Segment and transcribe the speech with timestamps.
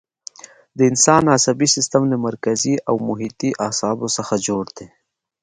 [0.77, 4.87] د انسان عصبي سیستم له مرکزي او محیطي اعصابو څخه جوړ دی.